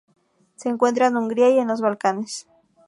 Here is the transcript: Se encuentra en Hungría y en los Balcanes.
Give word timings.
Se 0.55 0.67
encuentra 0.67 1.05
en 1.05 1.15
Hungría 1.15 1.51
y 1.51 1.59
en 1.59 1.67
los 1.67 1.79
Balcanes. 1.79 2.47